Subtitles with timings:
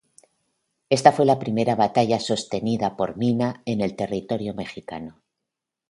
[0.89, 5.21] Esta fue la primera batalla sostenida por Mina en territorio mexicano.